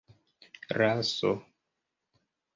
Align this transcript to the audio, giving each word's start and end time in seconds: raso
raso 0.79 1.31